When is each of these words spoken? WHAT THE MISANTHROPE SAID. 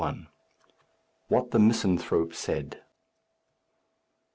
WHAT 1.27 1.51
THE 1.51 1.59
MISANTHROPE 1.59 2.33
SAID. 2.33 2.81